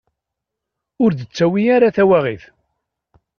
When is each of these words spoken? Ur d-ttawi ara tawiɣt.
Ur 1.03 1.11
d-ttawi 1.13 1.63
ara 1.75 1.95
tawiɣt. 1.95 2.43